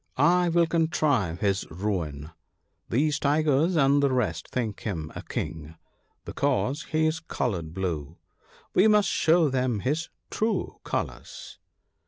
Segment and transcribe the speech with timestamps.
[0.17, 2.31] I will contrive his ruin.
[2.89, 5.75] These tigers and the rest think him a King,
[6.25, 6.33] be WAR.
[6.33, 8.17] 101 cause he is coloured blue;
[8.73, 11.59] we must show them his true colours.